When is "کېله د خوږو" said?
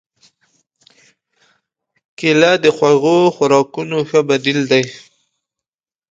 2.17-3.17